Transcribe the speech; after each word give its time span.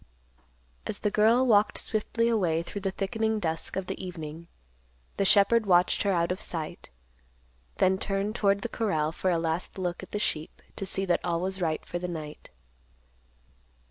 As 0.87 0.97
the 0.97 1.11
girl 1.11 1.45
walked 1.45 1.77
swiftly 1.77 2.27
away 2.27 2.63
through 2.63 2.81
the 2.81 2.89
thickening 2.89 3.39
dusk 3.39 3.75
of 3.75 3.85
the 3.85 4.03
evening, 4.03 4.47
the 5.17 5.25
shepherd 5.25 5.67
watched 5.67 6.01
her 6.01 6.11
out 6.11 6.31
of 6.31 6.41
sight; 6.41 6.89
then 7.75 7.99
turned 7.99 8.35
toward 8.35 8.63
the 8.63 8.67
corral 8.67 9.11
for 9.11 9.29
a 9.29 9.37
last 9.37 9.77
look 9.77 10.01
at 10.01 10.09
the 10.09 10.17
sheep, 10.17 10.59
to 10.75 10.87
see 10.87 11.05
that 11.05 11.23
all 11.23 11.39
was 11.39 11.61
right 11.61 11.85
for 11.85 11.99
the 11.99 12.07
night. 12.07 12.49